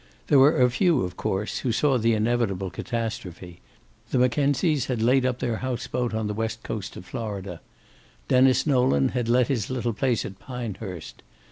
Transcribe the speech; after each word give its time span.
There 0.29 0.39
were 0.39 0.59
a 0.59 0.71
few, 0.71 1.03
of 1.03 1.15
course, 1.15 1.59
who 1.59 1.71
saw 1.71 1.99
the 1.99 2.13
inevitable 2.15 2.71
catastrophe: 2.71 3.59
the 4.09 4.17
Mackenzies 4.17 4.87
had 4.87 4.99
laid 4.99 5.27
up 5.27 5.37
their 5.37 5.57
house 5.57 5.85
boat 5.85 6.11
on 6.15 6.25
the 6.25 6.33
west 6.33 6.63
coast 6.63 6.97
of 6.97 7.05
Florida. 7.05 7.61
Denis 8.27 8.65
Nolan 8.65 9.09
had 9.09 9.29
let 9.29 9.47
his 9.47 9.69
little 9.69 9.93
place 9.93 10.25
at 10.25 10.39
Pinehurst. 10.39 11.21